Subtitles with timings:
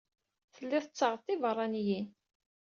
[0.53, 2.07] Tellid tettaɣed tibeṛṛaniyin.